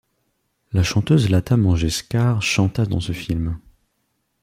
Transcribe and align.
La 0.71 0.81
chanteuse 0.81 1.29
Lata 1.29 1.57
Mangeshkar 1.57 2.41
chanta 2.41 2.87
dans 2.87 2.99
ce 3.01 3.11
film. 3.11 3.59